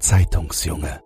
[0.00, 1.02] Zeitungsjunge.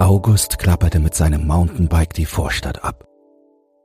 [0.00, 3.06] August klapperte mit seinem Mountainbike die Vorstadt ab.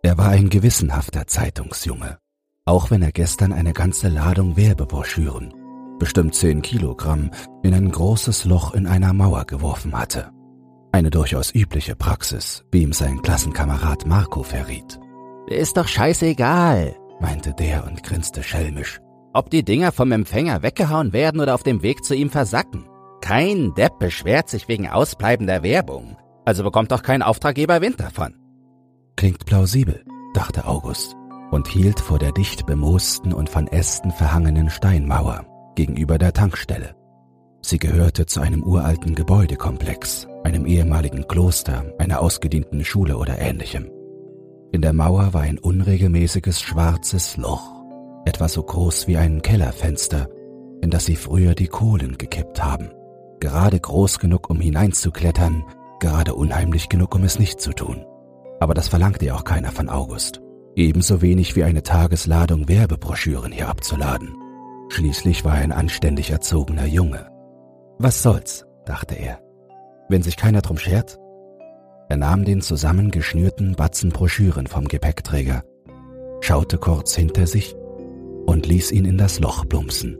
[0.01, 2.17] Er war ein gewissenhafter Zeitungsjunge,
[2.65, 5.53] auch wenn er gestern eine ganze Ladung Werbebroschüren,
[5.99, 7.29] bestimmt zehn Kilogramm,
[7.61, 10.31] in ein großes Loch in einer Mauer geworfen hatte.
[10.91, 14.99] Eine durchaus übliche Praxis, wie ihm sein Klassenkamerad Marco verriet.
[15.47, 18.99] Ist doch scheißegal, meinte der und grinste schelmisch.
[19.33, 22.85] Ob die Dinger vom Empfänger weggehauen werden oder auf dem Weg zu ihm versacken.
[23.21, 28.35] Kein Depp beschwert sich wegen ausbleibender Werbung, also bekommt doch kein Auftraggeber Wind davon.
[29.15, 31.15] Klingt plausibel, dachte August
[31.51, 36.95] und hielt vor der dicht bemoosten und von Ästen verhangenen Steinmauer gegenüber der Tankstelle.
[37.61, 43.91] Sie gehörte zu einem uralten Gebäudekomplex, einem ehemaligen Kloster, einer ausgedienten Schule oder ähnlichem.
[44.71, 47.83] In der Mauer war ein unregelmäßiges schwarzes Loch,
[48.25, 50.29] etwa so groß wie ein Kellerfenster,
[50.81, 52.91] in das sie früher die Kohlen gekippt haben.
[53.39, 55.63] Gerade groß genug, um hineinzuklettern,
[55.99, 58.05] gerade unheimlich genug, um es nicht zu tun.
[58.59, 60.41] Aber das verlangte ja auch keiner von August.
[60.75, 64.35] Ebenso wenig wie eine Tagesladung Werbebroschüren hier abzuladen.
[64.89, 67.31] Schließlich war er ein anständig erzogener Junge.
[67.97, 69.39] Was soll's, dachte er.
[70.09, 71.19] Wenn sich keiner drum schert,
[72.09, 75.63] er nahm den zusammengeschnürten Batzen Broschüren vom Gepäckträger,
[76.41, 77.75] schaute kurz hinter sich
[78.47, 80.17] und ließ ihn in das Loch plumpsen.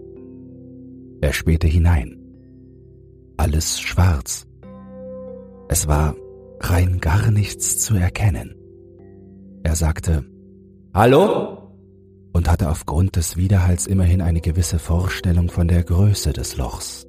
[1.20, 2.16] Er spähte hinein.
[3.38, 4.46] Alles schwarz.
[5.68, 6.16] Es war
[6.60, 8.56] rein gar nichts zu erkennen.
[9.64, 10.26] Er sagte
[10.94, 11.58] Hallo?
[12.34, 17.08] und hatte aufgrund des Widerhalls immerhin eine gewisse Vorstellung von der Größe des Lochs.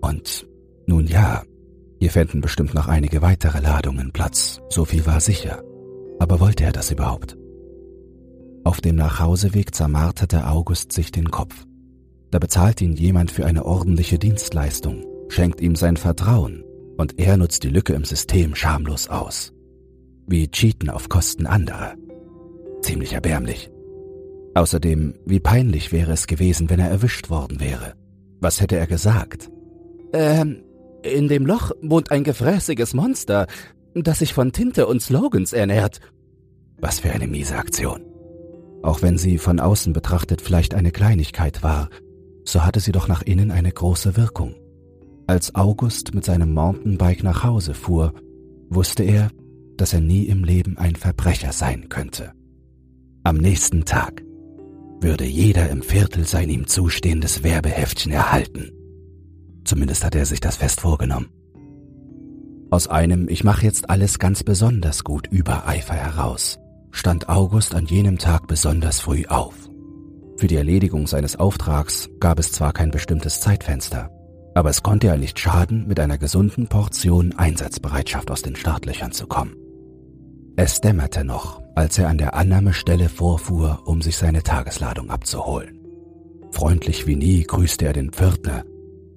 [0.00, 0.46] Und
[0.86, 1.42] nun ja,
[1.98, 5.62] hier fänden bestimmt noch einige weitere Ladungen Platz, so viel war sicher.
[6.18, 7.36] Aber wollte er das überhaupt?
[8.64, 11.54] Auf dem Nachhauseweg zermarterte August sich den Kopf.
[12.30, 16.64] Da bezahlt ihn jemand für eine ordentliche Dienstleistung, schenkt ihm sein Vertrauen
[16.96, 19.52] und er nutzt die Lücke im System schamlos aus.
[20.26, 21.94] Wie Cheaten auf Kosten anderer.
[22.82, 23.70] Ziemlich erbärmlich.
[24.54, 27.94] Außerdem, wie peinlich wäre es gewesen, wenn er erwischt worden wäre.
[28.40, 29.50] Was hätte er gesagt?
[30.12, 30.62] Ähm,
[31.06, 33.46] in dem Loch wohnt ein gefräßiges Monster,
[33.94, 36.00] das sich von Tinte und Slogans ernährt.
[36.78, 38.02] Was für eine miese Aktion.
[38.82, 41.88] Auch wenn sie von außen betrachtet vielleicht eine Kleinigkeit war,
[42.44, 44.54] so hatte sie doch nach innen eine große Wirkung.
[45.26, 48.12] Als August mit seinem Mountainbike nach Hause fuhr,
[48.68, 49.30] wusste er,
[49.76, 52.32] dass er nie im Leben ein Verbrecher sein könnte.
[53.24, 54.22] Am nächsten Tag
[55.00, 58.70] würde jeder im Viertel sein ihm zustehendes Werbeheftchen erhalten.
[59.66, 61.28] Zumindest hatte er sich das fest vorgenommen.
[62.70, 66.58] Aus einem Ich mache jetzt alles ganz besonders gut Übereifer heraus
[66.96, 69.54] stand August an jenem Tag besonders früh auf.
[70.38, 74.10] Für die Erledigung seines Auftrags gab es zwar kein bestimmtes Zeitfenster,
[74.54, 79.26] aber es konnte ja nicht schaden, mit einer gesunden Portion Einsatzbereitschaft aus den Startlöchern zu
[79.26, 79.54] kommen.
[80.56, 85.78] Es dämmerte noch, als er an der Annahmestelle vorfuhr, um sich seine Tagesladung abzuholen.
[86.50, 88.64] Freundlich wie nie grüßte er den Pförtner,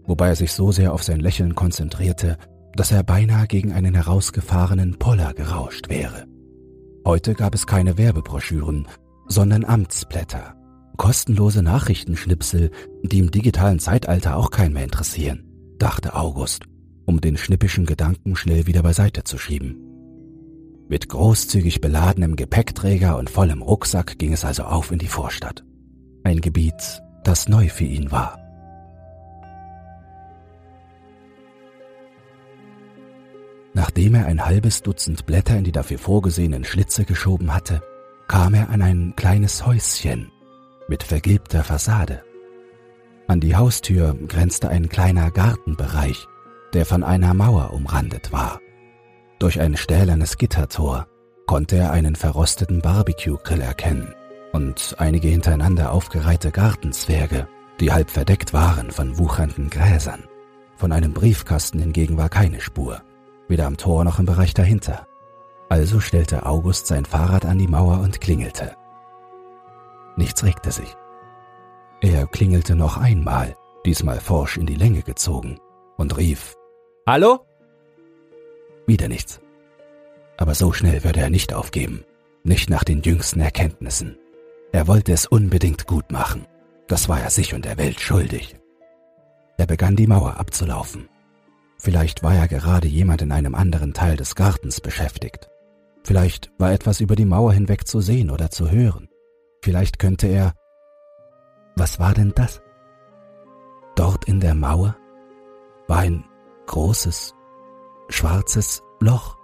[0.10, 2.38] wobei er sich so sehr auf sein Lächeln konzentrierte,
[2.74, 6.26] dass er beinahe gegen einen herausgefahrenen Poller gerauscht wäre.
[7.06, 8.88] Heute gab es keine Werbebroschüren,
[9.28, 10.56] sondern Amtsblätter,
[10.98, 12.72] kostenlose Nachrichtenschnipsel,
[13.04, 15.46] die im digitalen Zeitalter auch keinen mehr interessieren,
[15.78, 16.64] dachte August,
[17.06, 19.78] um den schnippischen Gedanken schnell wieder beiseite zu schieben.
[20.90, 25.64] Mit großzügig beladenem Gepäckträger und vollem Rucksack ging es also auf in die Vorstadt.
[26.24, 28.49] Ein Gebiet, das neu für ihn war.
[33.74, 37.82] Nachdem er ein halbes Dutzend Blätter in die dafür vorgesehenen Schlitze geschoben hatte,
[38.28, 40.32] kam er an ein kleines Häuschen
[40.88, 42.24] mit vergilbter Fassade.
[43.28, 46.28] An die Haustür grenzte ein kleiner Gartenbereich,
[46.74, 48.60] der von einer Mauer umrandet war.
[49.38, 51.08] Durch ein stählernes Gittertor
[51.46, 54.14] konnte er einen verrosteten Barbecue-Grill erkennen
[54.52, 57.48] und einige hintereinander aufgereihte Gartenzwerge,
[57.80, 60.24] die halb verdeckt waren von wuchernden Gräsern.
[60.76, 63.02] Von einem Briefkasten hingegen war keine Spur
[63.50, 65.08] weder am Tor noch im Bereich dahinter.
[65.68, 68.76] Also stellte August sein Fahrrad an die Mauer und klingelte.
[70.16, 70.96] Nichts regte sich.
[72.02, 73.56] Er klingelte noch einmal,
[73.86, 75.60] diesmal forsch in die Länge gezogen,
[75.98, 76.56] und rief
[77.06, 77.46] Hallo?
[78.88, 79.42] Wieder nichts.
[80.38, 82.06] Aber so schnell würde er nicht aufgeben,
[82.44, 84.18] nicht nach den jüngsten Erkenntnissen.
[84.72, 86.46] Er wollte es unbedingt gut machen.
[86.88, 88.56] Das war er sich und der Welt schuldig.
[89.58, 91.10] Er begann die Mauer abzulaufen.
[91.80, 95.50] Vielleicht war ja gerade jemand in einem anderen Teil des Gartens beschäftigt.
[96.04, 99.08] Vielleicht war etwas über die Mauer hinweg zu sehen oder zu hören.
[99.64, 100.54] Vielleicht könnte er.
[101.76, 102.62] Was war denn das?
[103.96, 104.98] Dort in der Mauer
[105.88, 106.26] war ein
[106.68, 107.34] großes,
[108.10, 109.38] schwarzes Loch,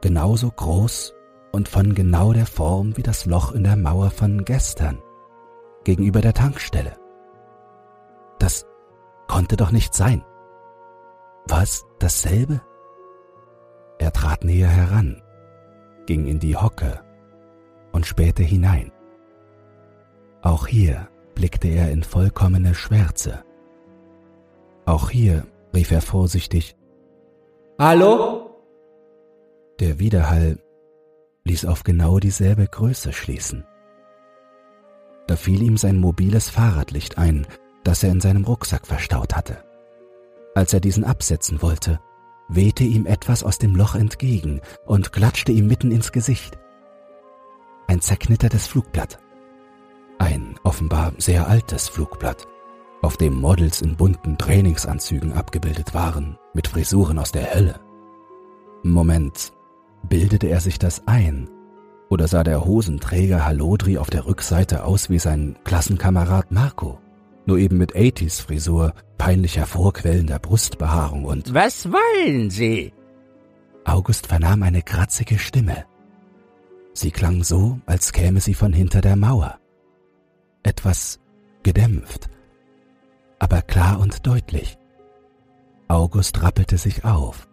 [0.00, 1.14] genauso groß
[1.52, 5.02] und von genau der Form wie das Loch in der Mauer von gestern,
[5.84, 6.96] gegenüber der Tankstelle.
[8.38, 8.66] Das
[9.28, 10.24] konnte doch nicht sein.
[11.46, 12.60] War es dasselbe?
[13.98, 15.22] Er trat näher heran,
[16.06, 17.00] ging in die Hocke
[17.92, 18.92] und spähte hinein.
[20.42, 23.44] Auch hier blickte er in vollkommene Schwärze.
[24.84, 26.76] Auch hier rief er vorsichtig
[27.78, 28.50] Hallo?
[29.80, 30.58] Der Widerhall
[31.44, 33.64] ließ auf genau dieselbe Größe schließen.
[35.26, 37.46] Da fiel ihm sein mobiles Fahrradlicht ein,
[37.82, 39.64] das er in seinem Rucksack verstaut hatte.
[40.54, 42.00] Als er diesen absetzen wollte,
[42.48, 46.58] wehte ihm etwas aus dem Loch entgegen und klatschte ihm mitten ins Gesicht.
[47.88, 49.18] Ein zerknittertes Flugblatt.
[50.18, 52.46] Ein offenbar sehr altes Flugblatt,
[53.02, 57.80] auf dem Models in bunten Trainingsanzügen abgebildet waren, mit Frisuren aus der Hölle.
[58.84, 59.52] Moment,
[60.08, 61.50] bildete er sich das ein?
[62.08, 67.00] Oder sah der Hosenträger Halodri auf der Rückseite aus wie sein Klassenkamerad Marco?
[67.46, 71.52] Nur eben mit 80s Frisur, peinlich hervorquellender Brustbehaarung und...
[71.52, 72.92] Was wollen Sie?
[73.84, 75.84] August vernahm eine kratzige Stimme.
[76.94, 79.58] Sie klang so, als käme sie von hinter der Mauer.
[80.62, 81.20] Etwas
[81.62, 82.30] gedämpft,
[83.38, 84.78] aber klar und deutlich.
[85.88, 87.48] August rappelte sich auf,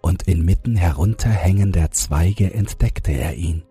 [0.00, 3.62] und inmitten herunterhängender Zweige entdeckte er ihn.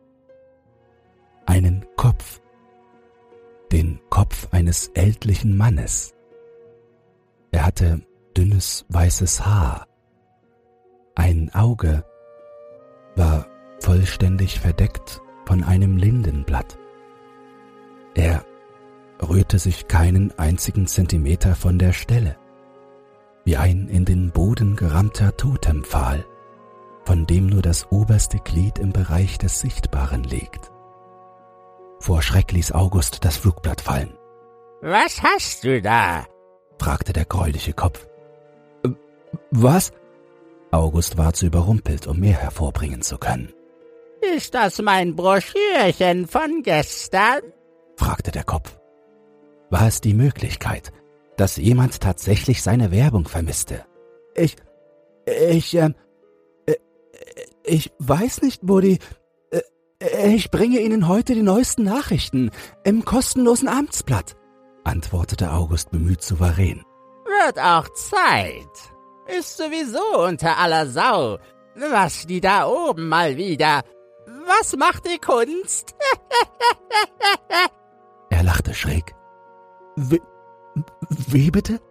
[1.45, 2.39] Einen Kopf,
[3.71, 6.13] den Kopf eines ältlichen Mannes.
[7.51, 8.01] Er hatte
[8.35, 9.87] dünnes weißes Haar,
[11.17, 12.03] ein Auge
[13.15, 13.47] war
[13.79, 16.77] vollständig verdeckt von einem Lindenblatt.
[18.13, 18.45] Er
[19.19, 22.37] rührte sich keinen einzigen Zentimeter von der Stelle,
[23.45, 26.23] wie ein in den Boden gerammter Totempfahl,
[27.03, 30.71] von dem nur das oberste Glied im Bereich des Sichtbaren liegt.
[31.99, 34.13] Vor Schreck ließ August das Flugblatt fallen.
[34.81, 36.25] Was hast du da?
[36.79, 38.07] fragte der gräuliche Kopf.
[38.85, 38.89] Äh,
[39.51, 39.91] was?
[40.71, 43.53] August war zu überrumpelt, um mehr hervorbringen zu können.
[44.35, 47.41] Ist das mein Broschürchen von gestern?
[47.95, 48.77] fragte der Kopf.
[49.69, 50.91] War es die Möglichkeit,
[51.35, 53.85] dass jemand tatsächlich seine Werbung vermisste?
[54.35, 54.55] Ich,
[55.25, 55.95] ich, ähm,
[56.65, 56.75] äh,
[57.63, 58.99] ich weiß nicht, Buddy.
[59.99, 62.51] Äh, ich bringe Ihnen heute die neuesten Nachrichten
[62.83, 64.35] im kostenlosen Amtsblatt,
[64.83, 66.83] antwortete August bemüht souverän.
[67.25, 68.93] Wird auch Zeit.
[69.37, 71.37] Ist sowieso unter aller Sau,
[71.75, 73.83] was die da oben mal wieder.
[74.45, 75.93] Was macht die Kunst?
[78.29, 79.13] er lachte schräg.
[79.97, 80.21] Wie,
[81.27, 81.81] wie bitte?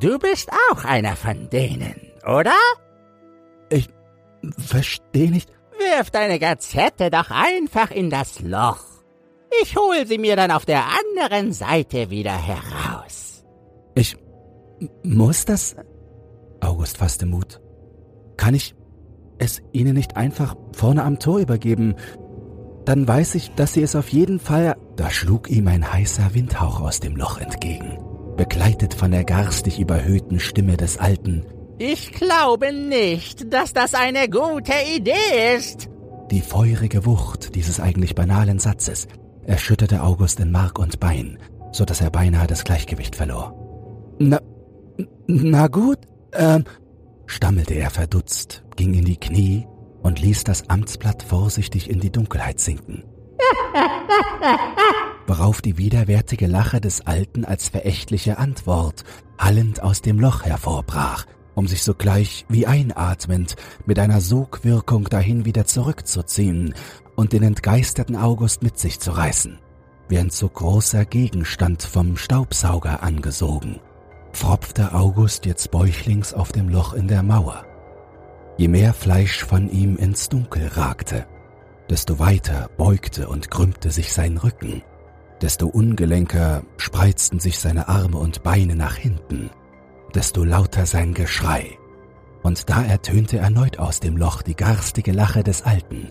[0.00, 2.56] Du bist auch einer von denen, oder?
[3.70, 3.88] Ich
[4.58, 5.50] verstehe nicht.
[5.78, 8.84] Wirf deine Gazette doch einfach in das Loch.
[9.62, 13.44] Ich hol sie mir dann auf der anderen Seite wieder heraus.
[13.94, 14.16] Ich
[15.02, 15.76] muss das?
[16.60, 17.60] August fasste Mut.
[18.36, 18.74] Kann ich
[19.38, 21.94] es Ihnen nicht einfach vorne am Tor übergeben?
[22.84, 24.76] Dann weiß ich, dass Sie es auf jeden Fall.
[24.96, 27.98] Da schlug ihm ein heißer Windhauch aus dem Loch entgegen,
[28.36, 31.44] begleitet von der garstig überhöhten Stimme des Alten.
[31.80, 35.88] Ich glaube nicht, dass das eine gute Idee ist.
[36.32, 39.06] Die feurige Wucht dieses eigentlich banalen Satzes
[39.44, 41.38] erschütterte August in Mark und Bein,
[41.70, 43.54] so dass er beinahe das Gleichgewicht verlor.
[44.18, 44.40] Na,
[45.28, 46.00] na gut,
[46.32, 46.64] ähm,
[47.26, 49.64] stammelte er verdutzt, ging in die Knie
[50.02, 53.04] und ließ das Amtsblatt vorsichtig in die Dunkelheit sinken.
[55.28, 59.04] Worauf die widerwärtige Lache des Alten als verächtliche Antwort
[59.38, 61.24] hallend aus dem Loch hervorbrach
[61.58, 66.72] um sich sogleich wie einatmend mit einer Sogwirkung dahin wieder zurückzuziehen
[67.16, 69.58] und den entgeisterten August mit sich zu reißen,
[70.08, 73.80] wie ein zu großer Gegenstand vom Staubsauger angesogen,
[74.32, 77.64] pfropfte August jetzt bäuchlings auf dem Loch in der Mauer.
[78.56, 81.26] Je mehr Fleisch von ihm ins Dunkel ragte,
[81.90, 84.82] desto weiter beugte und krümmte sich sein Rücken,
[85.42, 89.50] desto ungelenker spreizten sich seine Arme und Beine nach hinten,
[90.14, 91.78] desto lauter sein Geschrei.
[92.42, 96.10] Und da ertönte erneut aus dem Loch die garstige Lache des Alten.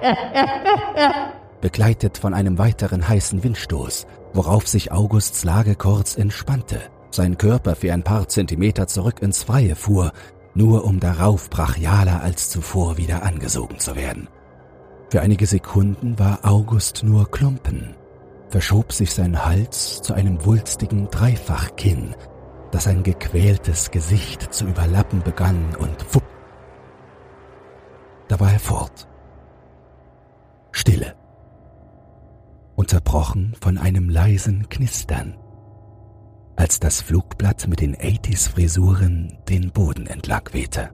[1.60, 7.92] Begleitet von einem weiteren heißen Windstoß, worauf sich Augusts Lage kurz entspannte, sein Körper für
[7.92, 10.12] ein paar Zentimeter zurück ins Freie fuhr,
[10.54, 14.28] nur um darauf brachialer als zuvor wieder angesogen zu werden.
[15.10, 17.94] Für einige Sekunden war August nur Klumpen,
[18.50, 22.14] verschob sich sein Hals zu einem wulstigen Dreifachkinn,
[22.70, 26.24] das ein gequältes Gesicht zu überlappen begann und fupp.
[28.28, 29.08] Da war er fort.
[30.72, 31.16] Stille.
[32.76, 35.36] Unterbrochen von einem leisen Knistern,
[36.56, 40.90] als das Flugblatt mit den 80s Frisuren den Boden entlang wehte.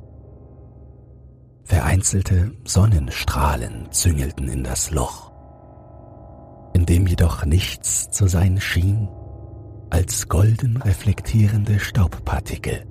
[1.65, 5.33] Vereinzelte Sonnenstrahlen züngelten in das Loch,
[6.75, 9.09] in dem jedoch nichts zu sein schien
[9.95, 12.85] als golden reflektierende Staubpartikel.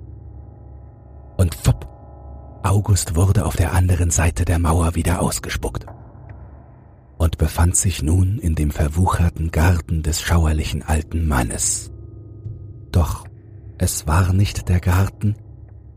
[1.36, 1.86] Und fopp,
[2.62, 5.84] August wurde auf der anderen Seite der Mauer wieder ausgespuckt
[7.18, 11.92] und befand sich nun in dem verwucherten Garten des schauerlichen alten Mannes.
[12.90, 13.26] Doch
[13.76, 15.36] es war nicht der Garten,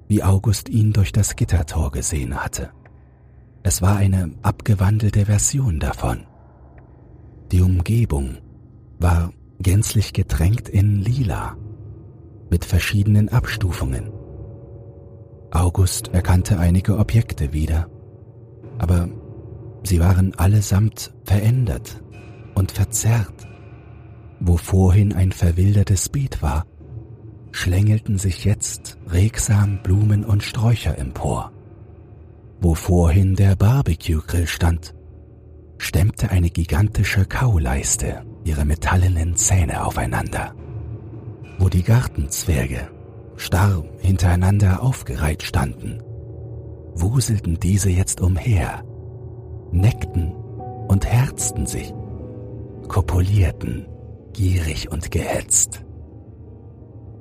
[0.10, 2.72] wie August ihn durch das Gittertor gesehen hatte.
[3.64, 6.26] Es war eine abgewandelte Version davon.
[7.54, 8.40] Die Umgebung
[9.00, 11.58] war gänzlich getränkt in Lila,
[12.50, 14.12] mit verschiedenen Abstufungen.
[15.52, 17.90] August erkannte einige Objekte wieder,
[18.78, 19.10] aber
[19.84, 22.04] sie waren allesamt verändert
[22.56, 23.48] und verzerrt.
[24.40, 26.66] Wo vorhin ein verwildertes Beet war,
[27.52, 31.52] schlängelten sich jetzt regsam Blumen und Sträucher empor.
[32.62, 34.94] Wo vorhin der Barbecue-Grill stand,
[35.80, 40.56] stemmte eine gigantische Kauleiste ihre metallenen Zähne aufeinander.
[41.60, 42.88] Wo die Gartenzwerge
[43.36, 46.02] starr hintereinander aufgereiht standen,
[46.96, 48.84] wuselten diese jetzt umher,
[49.72, 50.32] neckten
[50.88, 51.94] und herzten sich,
[52.88, 53.86] kopulierten,
[54.34, 55.84] gierig und gehetzt.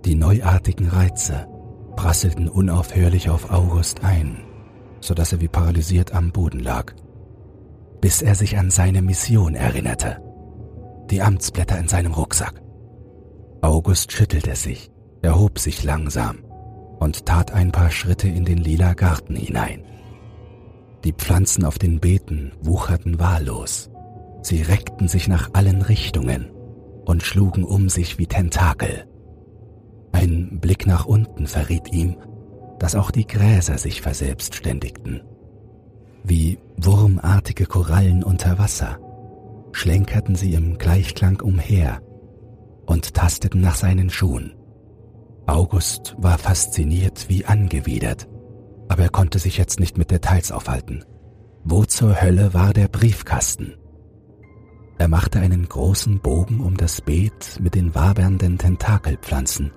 [0.05, 1.49] Die neuartigen Reize
[1.97, 4.39] prasselten unaufhörlich auf August ein,
[5.01, 6.95] so dass er wie paralysiert am Boden lag,
[8.01, 10.26] bis er sich an seine Mission erinnerte.
[11.11, 12.61] Die Amtsblätter in seinem Rucksack.
[13.61, 14.91] August schüttelte sich,
[15.23, 16.39] erhob sich langsam
[16.99, 19.85] und tat ein paar Schritte in den lila Garten hinein.
[21.05, 23.91] Die Pflanzen auf den Beeten wucherten wahllos.
[24.43, 26.51] Sie reckten sich nach allen Richtungen
[27.05, 29.07] und schlugen um sich wie Tentakel.
[30.11, 32.17] Ein Blick nach unten verriet ihm,
[32.81, 35.23] dass auch die Gräser sich verselbstständigten.
[36.25, 38.99] Wie wurmartige Korallen unter Wasser
[39.77, 42.01] schlenkerten sie im Gleichklang umher
[42.87, 44.55] und tasteten nach seinen Schuhen.
[45.47, 48.27] August war fasziniert wie angewidert,
[48.89, 51.05] aber er konnte sich jetzt nicht mit Details aufhalten.
[51.63, 53.75] Wo zur Hölle war der Briefkasten?
[54.99, 59.73] Er machte einen großen Bogen um das Beet mit den wabernden Tentakelpflanzen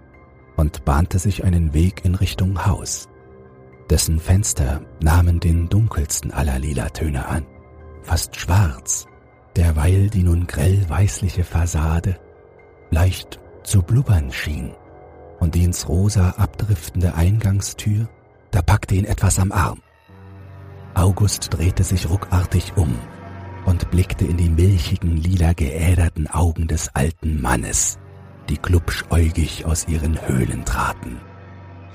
[0.55, 3.09] und bahnte sich einen Weg in Richtung Haus.
[3.89, 7.45] Dessen Fenster nahmen den dunkelsten aller Lilatöne an,
[8.01, 9.08] fast schwarz,
[9.55, 12.19] derweil die nun grell weißliche Fassade
[12.91, 14.71] leicht zu blubbern schien
[15.39, 18.09] und die ins rosa abdriftende Eingangstür,
[18.51, 19.81] da packte ihn etwas am Arm.
[20.95, 22.97] August drehte sich ruckartig um
[23.65, 27.99] und blickte in die milchigen, lila geäderten Augen des alten Mannes,
[28.49, 31.19] die glubschäugig aus ihren Höhlen traten.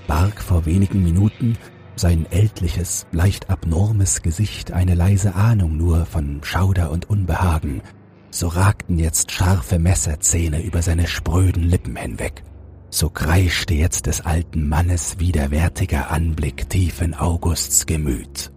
[0.07, 1.59] Barg vor wenigen Minuten
[1.97, 7.83] sein ältliches, leicht abnormes Gesicht eine leise Ahnung nur von Schauder und Unbehagen,
[8.31, 12.43] so ragten jetzt scharfe Messerzähne über seine spröden Lippen hinweg.
[12.91, 18.53] So kreischte jetzt des alten Mannes widerwärtiger Anblick tief in Augusts Gemüt.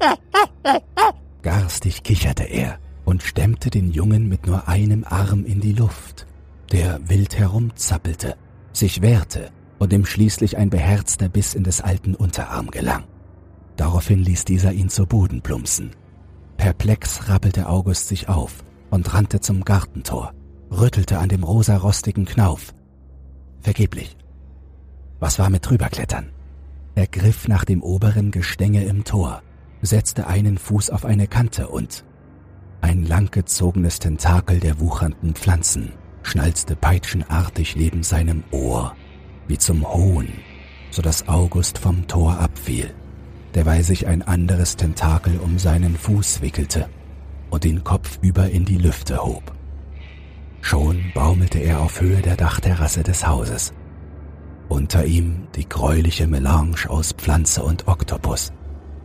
[1.42, 6.26] Garstig kicherte er und stemmte den Jungen mit nur einem Arm in die Luft
[6.72, 8.36] der wild herumzappelte,
[8.72, 9.50] sich wehrte
[9.84, 13.04] und ihm schließlich ein beherzter Biss in des alten Unterarm gelang.
[13.76, 15.90] Daraufhin ließ dieser ihn zu Boden plumpsen.
[16.56, 20.32] Perplex rappelte August sich auf und rannte zum Gartentor,
[20.70, 22.74] rüttelte an dem rosarostigen Knauf.
[23.60, 24.16] Vergeblich.
[25.20, 26.30] Was war mit drüberklettern?
[26.94, 29.42] Er griff nach dem oberen Gestänge im Tor,
[29.82, 32.04] setzte einen Fuß auf eine Kante und
[32.80, 38.96] ein langgezogenes Tentakel der wuchernden Pflanzen schnalzte peitschenartig neben seinem Ohr,
[39.48, 40.28] wie zum Hohn,
[40.90, 42.94] so dass August vom Tor abfiel,
[43.54, 46.88] derweil sich ein anderes Tentakel um seinen Fuß wickelte
[47.50, 49.54] und den Kopf über in die Lüfte hob.
[50.60, 53.72] Schon baumelte er auf Höhe der Dachterrasse des Hauses.
[54.68, 58.52] Unter ihm die gräuliche Melange aus Pflanze und Oktopus,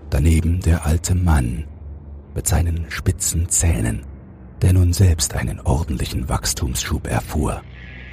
[0.09, 1.65] daneben der alte Mann
[2.33, 4.05] mit seinen spitzen Zähnen
[4.61, 7.61] der nun selbst einen ordentlichen Wachstumsschub erfuhr,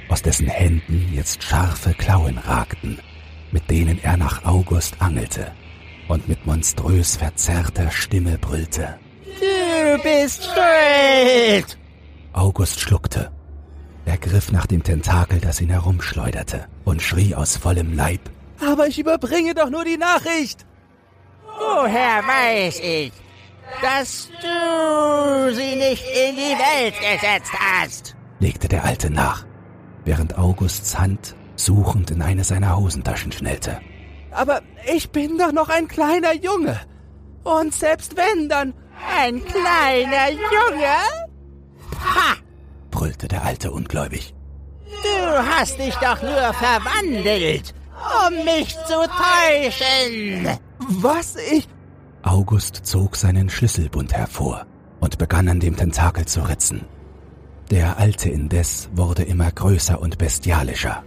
[0.09, 2.99] aus dessen Händen jetzt scharfe Klauen ragten,
[3.51, 5.51] mit denen er nach August angelte
[6.07, 8.97] und mit monströs verzerrter Stimme brüllte.
[9.39, 11.77] Du bist schuld!
[12.33, 13.31] August schluckte.
[14.05, 18.21] Er griff nach dem Tentakel, das ihn herumschleuderte, und schrie aus vollem Leib.
[18.65, 20.65] Aber ich überbringe doch nur die Nachricht!
[21.43, 23.11] Woher weiß ich,
[23.81, 28.15] dass du sie nicht in die Welt gesetzt hast?
[28.39, 29.45] legte der Alte nach,
[30.07, 33.79] während Augusts Hand suchend in eine seiner Hosentaschen schnellte.
[34.31, 34.61] Aber
[34.95, 36.79] ich bin doch noch ein kleiner Junge.
[37.43, 38.73] Und selbst wenn, dann
[39.15, 40.97] ein kleiner Junge?
[41.99, 42.35] Ha!
[42.89, 44.33] brüllte der Alte ungläubig.
[45.03, 47.73] Du hast dich doch nur verwandelt,
[48.25, 50.57] um mich zu täuschen.
[50.79, 51.67] Was ich...
[52.23, 54.65] August zog seinen Schlüsselbund hervor
[54.99, 56.85] und begann an dem Tentakel zu ritzen.
[57.69, 61.03] Der Alte indes wurde immer größer und bestialischer.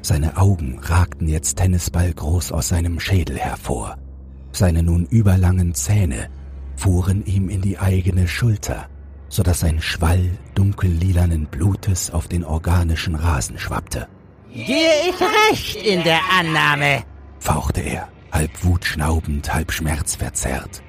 [0.00, 3.96] Seine Augen ragten jetzt tennisballgroß aus seinem Schädel hervor.
[4.52, 6.28] Seine nun überlangen Zähne
[6.76, 8.86] fuhren ihm in die eigene Schulter,
[9.28, 14.06] so dass ein Schwall dunkellilanen Blutes auf den organischen Rasen schwappte.
[14.52, 17.02] Gehe ich recht in der Annahme,
[17.40, 20.80] fauchte er, halb wutschnaubend, halb schmerzverzerrt.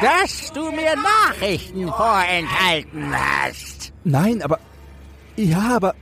[0.00, 3.92] Dass du mir Nachrichten vorenthalten hast.
[4.02, 4.58] Nein, aber.
[5.36, 5.94] Ja, aber.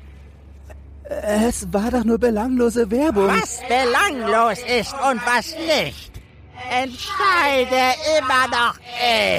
[1.22, 3.26] Es war doch nur belanglose Werbung.
[3.28, 6.12] Was belanglos ist und was nicht,
[6.70, 8.76] entscheide immer noch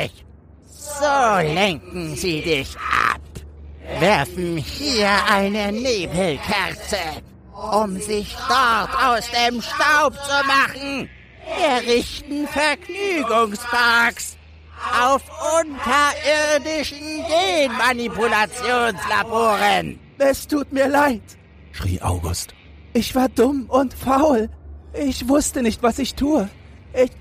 [0.03, 0.25] ich.
[0.67, 3.21] So lenken sie dich ab,
[3.99, 6.97] werfen hier eine Nebelkerze,
[7.71, 11.09] um sich dort aus dem Staub zu machen,
[11.57, 14.35] errichten Vergnügungsparks
[15.01, 15.21] auf
[15.59, 19.99] unterirdischen Genmanipulationslaboren.
[20.17, 21.21] Es tut mir leid,
[21.71, 22.53] schrie August.
[22.93, 24.49] Ich war dumm und faul.
[24.93, 26.49] Ich wusste nicht, was ich tue.
[26.93, 27.11] Ich,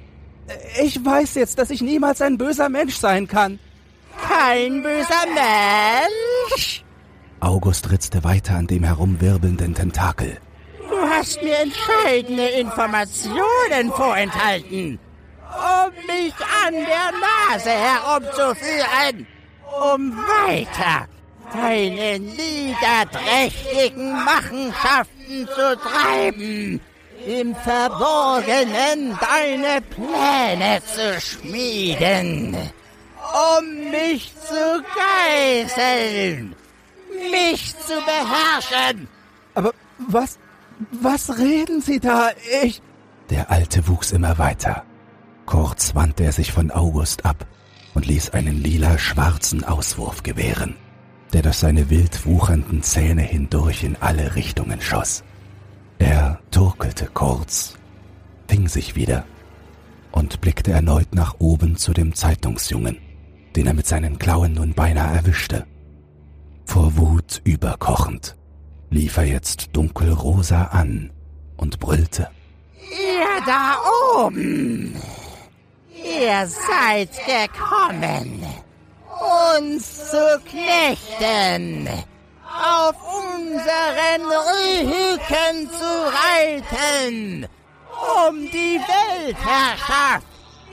[0.82, 3.60] ich weiß jetzt, dass ich niemals ein böser Mensch sein kann.
[4.28, 6.84] Kein böser Mensch?
[7.40, 10.38] August ritzte weiter an dem herumwirbelnden Tentakel.
[10.90, 14.98] Du hast mir entscheidende Informationen vorenthalten,
[15.84, 16.34] um mich
[16.66, 19.26] an der Nase herumzuführen,
[19.80, 21.08] um weiter
[21.52, 26.80] deine niederträchtigen Machenschaften zu treiben,
[27.26, 32.56] im Verborgenen deine Pläne zu schmieden,
[33.58, 36.54] um mich zu geißeln,
[37.30, 39.08] mich zu beherrschen.
[39.54, 40.38] Aber was,
[40.92, 42.30] was reden Sie da?
[42.62, 42.80] Ich...
[43.28, 44.84] Der Alte wuchs immer weiter.
[45.50, 47.46] Kurz wandte er sich von August ab
[47.92, 50.74] und ließ einen lila-schwarzen Auswurf gewähren
[51.32, 55.22] der durch seine wild wuchernden Zähne hindurch in alle Richtungen schoss.
[55.98, 57.74] Er turkelte kurz,
[58.48, 59.24] fing sich wieder
[60.12, 62.98] und blickte erneut nach oben zu dem Zeitungsjungen,
[63.54, 65.66] den er mit seinen Klauen nun beinahe erwischte.
[66.64, 68.36] Vor Wut überkochend
[68.90, 71.12] lief er jetzt dunkelrosa an
[71.56, 72.28] und brüllte.
[72.90, 73.76] Ihr da
[74.16, 74.96] oben!
[76.04, 78.60] Ihr seid gekommen!
[79.20, 81.88] uns zu knechten,
[82.46, 82.96] auf
[83.34, 87.48] unseren Rücken zu reiten,
[88.26, 90.26] um die Weltherrschaft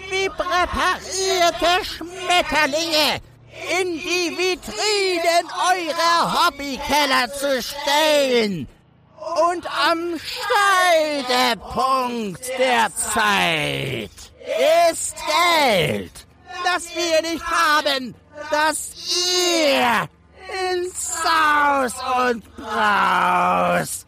[0.09, 3.21] wie präparierte Schmetterlinge
[3.81, 8.67] in die Vitrinen eurer Hobbykeller zu stellen
[9.51, 10.17] und am
[11.27, 14.11] Scheidepunkt der Zeit
[14.89, 16.27] ist Geld,
[16.63, 18.15] das wir nicht haben
[18.51, 18.91] dass
[19.75, 20.07] ihr
[20.71, 21.93] in Saus
[22.29, 24.05] und Braus,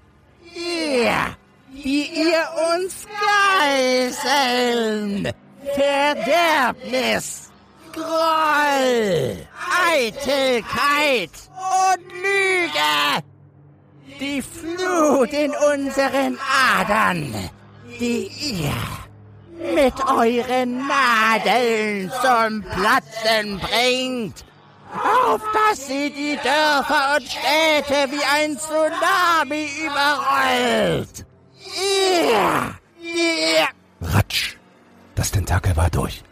[0.54, 1.36] ihr,
[1.70, 3.08] die ihr uns
[4.20, 5.32] geißeln,
[5.76, 7.52] Verderbnis,
[7.92, 9.48] Groll,
[9.92, 13.24] Eitelkeit und Lüge,
[14.20, 16.38] die Flut in unseren
[16.78, 17.50] Adern,
[18.00, 18.99] die ihr
[19.60, 24.46] mit euren Nadeln zum Platzen bringt,
[24.94, 31.26] auf dass sie die Dörfer und Städte wie ein Tsunami überrollt.
[31.78, 33.68] Ihr, ihr...
[34.02, 34.56] Ratsch!
[35.16, 36.24] Das Tentakel war durch.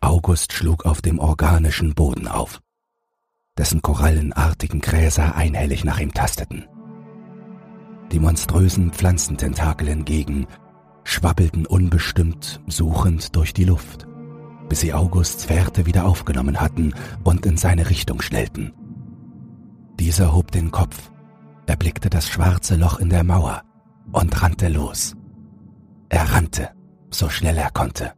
[0.00, 2.60] August schlug auf dem organischen Boden auf,
[3.58, 6.66] dessen korallenartigen Gräser einhellig nach ihm tasteten.
[8.12, 10.46] Die monströsen Pflanzententakel hingegen
[11.04, 14.06] schwabbelten unbestimmt suchend durch die Luft,
[14.68, 18.72] bis sie Augusts Fährte wieder aufgenommen hatten und in seine Richtung schnellten.
[20.00, 21.12] Dieser hob den Kopf,
[21.66, 23.62] erblickte das schwarze Loch in der Mauer
[24.12, 25.14] und rannte los.
[26.08, 26.70] Er rannte,
[27.10, 28.12] so schnell er konnte.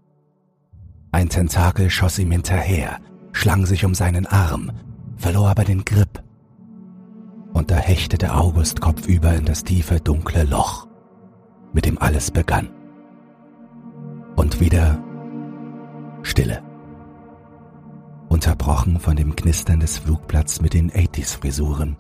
[1.13, 2.99] Ein Tentakel schoss ihm hinterher,
[3.33, 4.73] schlang sich um seinen Arm,
[5.17, 6.23] verlor aber den Grip.
[7.53, 10.87] Und da hechtete August kopfüber in das tiefe, dunkle Loch,
[11.73, 12.69] mit dem alles begann.
[14.37, 15.03] Und wieder
[16.23, 16.63] Stille.
[18.29, 21.97] Unterbrochen von dem Knistern des Flugplatz mit den 80s-Frisuren,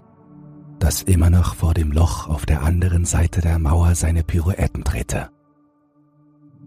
[0.78, 5.30] das immer noch vor dem Loch auf der anderen Seite der Mauer seine Pirouetten drehte.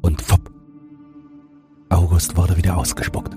[0.01, 0.51] Und fupp!
[1.89, 3.35] August wurde wieder ausgespuckt.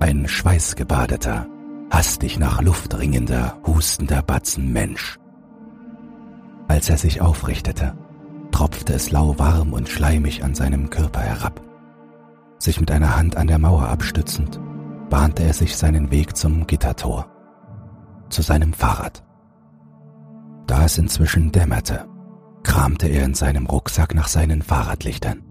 [0.00, 1.46] Ein schweißgebadeter,
[1.90, 5.18] hastig nach Luft ringender, hustender Batzen Mensch.
[6.68, 7.96] Als er sich aufrichtete,
[8.54, 11.60] tropfte es lauwarm und schleimig an seinem Körper herab.
[12.60, 14.60] Sich mit einer Hand an der Mauer abstützend,
[15.10, 17.26] bahnte er sich seinen Weg zum Gittertor,
[18.28, 19.24] zu seinem Fahrrad.
[20.68, 22.06] Da es inzwischen dämmerte,
[22.62, 25.42] kramte er in seinem Rucksack nach seinen Fahrradlichtern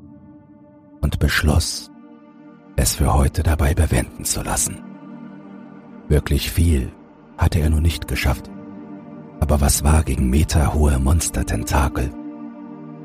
[1.02, 1.92] und beschloss,
[2.78, 4.82] es für heute dabei bewenden zu lassen.
[6.08, 6.94] Wirklich viel
[7.38, 8.50] hatte er nun nicht geschafft,
[9.42, 12.23] aber was war gegen meterhohe Monstertentakel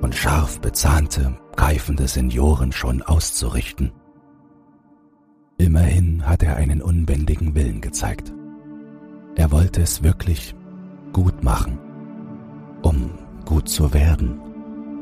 [0.01, 3.93] und scharf bezahnte, keifende Senioren schon auszurichten?
[5.59, 8.33] Immerhin hat er einen unbändigen Willen gezeigt.
[9.35, 10.55] Er wollte es wirklich
[11.13, 11.79] gut machen,
[12.83, 13.11] um
[13.45, 14.39] gut zu werden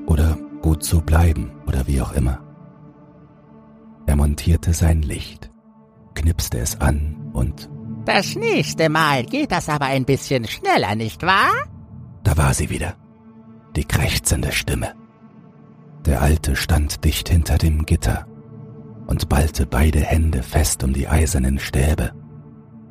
[0.06, 2.40] oder gut zu bleiben oder wie auch immer.
[4.06, 5.50] Er montierte sein Licht,
[6.14, 7.68] knipste es an und
[8.04, 11.52] Das nächste Mal geht das aber ein bisschen schneller, nicht wahr?
[12.22, 12.94] Da war sie wieder,
[13.76, 14.94] die krächzende Stimme.
[16.06, 18.26] Der Alte stand dicht hinter dem Gitter
[19.06, 22.12] und ballte beide Hände fest um die eisernen Stäbe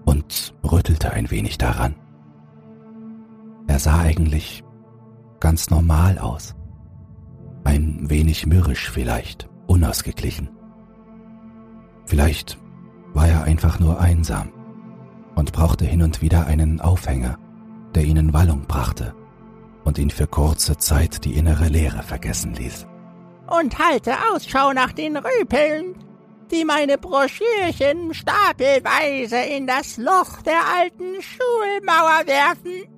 [0.05, 1.95] und rüttelte ein wenig daran.
[3.67, 4.63] Er sah eigentlich
[5.39, 6.55] ganz normal aus.
[7.63, 10.49] Ein wenig mürrisch vielleicht, unausgeglichen.
[12.05, 12.59] Vielleicht
[13.13, 14.49] war er einfach nur einsam
[15.33, 17.39] und brauchte hin und wieder einen Aufhänger,
[17.95, 19.15] der ihnen Wallung brachte
[19.85, 22.85] und ihn für kurze Zeit die innere Leere vergessen ließ.
[23.47, 25.95] Und halte Ausschau nach den Rüpeln,
[26.51, 32.89] die meine Broschürchen stapelweise in das Loch der alten Schulmauer werfen,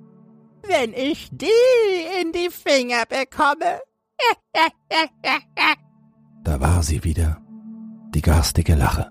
[0.66, 1.46] wenn ich die
[2.20, 3.80] in die Finger bekomme.
[6.44, 7.42] Da war sie wieder,
[8.14, 9.10] die garstige Lache.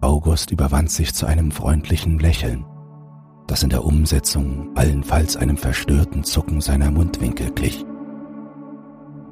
[0.00, 2.66] August überwand sich zu einem freundlichen Lächeln,
[3.52, 7.84] das in der Umsetzung allenfalls einem verstörten Zucken seiner Mundwinkel glich.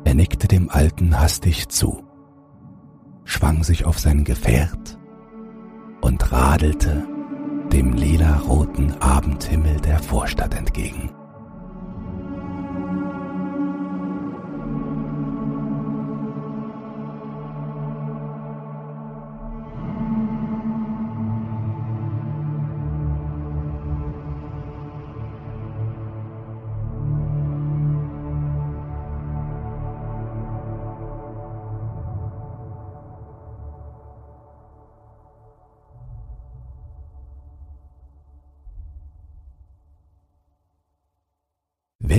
[0.04, 2.04] Er nickte dem Alten hastig zu,
[3.24, 4.98] schwang sich auf sein Gefährt
[6.02, 7.02] und radelte
[7.72, 11.10] dem lila-roten Abendhimmel der Vorstadt entgegen.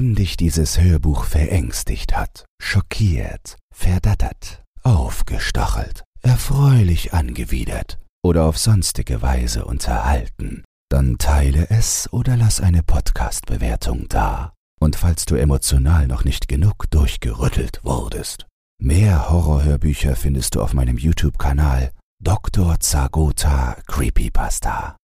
[0.02, 9.64] Wenn dich dieses Hörbuch verängstigt hat, schockiert, verdattert, aufgestachelt, erfreulich angewidert oder auf sonstige Weise
[9.64, 14.54] unterhalten, dann teile es oder lass eine Podcast-Bewertung da.
[14.80, 18.48] Und falls du emotional noch nicht genug durchgerüttelt wurdest,
[18.82, 22.80] mehr Horrorhörbücher findest du auf meinem YouTube-Kanal Dr.
[22.80, 24.98] Zagota Creepypasta.